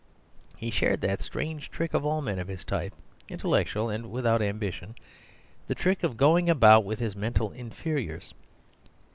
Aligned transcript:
He 0.57 0.71
shared 0.71 1.01
that 1.01 1.21
strange 1.21 1.69
trick 1.69 1.93
of 1.93 2.03
all 2.03 2.23
men 2.23 2.39
of 2.39 2.47
his 2.47 2.65
type, 2.65 2.91
intellectual 3.29 3.87
and 3.89 4.09
without 4.11 4.41
ambition—the 4.41 5.75
trick 5.75 6.01
of 6.03 6.17
going 6.17 6.49
about 6.49 6.83
with 6.83 6.97
his 6.99 7.15
mental 7.15 7.51
inferiors. 7.51 8.33